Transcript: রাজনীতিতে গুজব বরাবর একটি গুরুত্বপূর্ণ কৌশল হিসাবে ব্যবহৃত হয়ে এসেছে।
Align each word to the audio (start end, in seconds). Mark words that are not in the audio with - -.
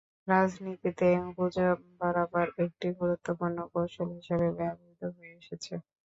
রাজনীতিতে 0.27 1.07
গুজব 1.35 1.67
বরাবর 1.97 2.47
একটি 2.63 2.87
গুরুত্বপূর্ণ 2.99 3.57
কৌশল 3.71 4.07
হিসাবে 4.17 4.47
ব্যবহৃত 4.57 5.01
হয়ে 5.15 5.33
এসেছে। 5.39 5.73